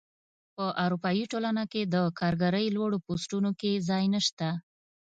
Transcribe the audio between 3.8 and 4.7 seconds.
ځای نشته.